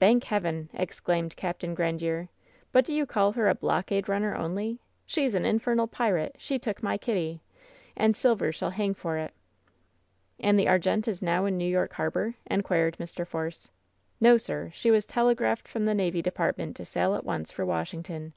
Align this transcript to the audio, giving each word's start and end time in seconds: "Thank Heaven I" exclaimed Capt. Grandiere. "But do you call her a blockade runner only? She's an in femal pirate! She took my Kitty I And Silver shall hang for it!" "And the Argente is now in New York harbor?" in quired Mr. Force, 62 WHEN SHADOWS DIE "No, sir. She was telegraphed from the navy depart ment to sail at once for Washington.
"Thank 0.00 0.24
Heaven 0.24 0.70
I" 0.72 0.80
exclaimed 0.80 1.36
Capt. 1.36 1.60
Grandiere. 1.60 2.28
"But 2.72 2.86
do 2.86 2.94
you 2.94 3.04
call 3.04 3.32
her 3.32 3.50
a 3.50 3.54
blockade 3.54 4.08
runner 4.08 4.34
only? 4.34 4.80
She's 5.04 5.34
an 5.34 5.44
in 5.44 5.60
femal 5.60 5.90
pirate! 5.90 6.36
She 6.38 6.58
took 6.58 6.82
my 6.82 6.96
Kitty 6.96 7.42
I 7.94 8.04
And 8.04 8.16
Silver 8.16 8.50
shall 8.50 8.70
hang 8.70 8.94
for 8.94 9.18
it!" 9.18 9.34
"And 10.40 10.58
the 10.58 10.68
Argente 10.68 11.08
is 11.08 11.20
now 11.20 11.44
in 11.44 11.58
New 11.58 11.68
York 11.70 11.92
harbor?" 11.92 12.32
in 12.50 12.62
quired 12.62 12.96
Mr. 12.96 13.26
Force, 13.26 13.64
62 13.64 13.70
WHEN 13.70 13.70
SHADOWS 13.70 13.76
DIE 14.20 14.28
"No, 14.28 14.36
sir. 14.66 14.70
She 14.72 14.90
was 14.90 15.04
telegraphed 15.04 15.68
from 15.68 15.84
the 15.84 15.94
navy 15.94 16.22
depart 16.22 16.56
ment 16.56 16.74
to 16.76 16.86
sail 16.86 17.14
at 17.14 17.24
once 17.26 17.52
for 17.52 17.66
Washington. 17.66 18.32